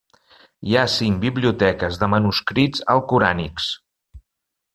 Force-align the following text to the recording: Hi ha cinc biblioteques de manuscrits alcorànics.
Hi 0.69 0.77
ha 0.77 0.85
cinc 0.93 1.19
biblioteques 1.25 1.99
de 2.05 2.09
manuscrits 2.15 2.83
alcorànics. 2.95 3.71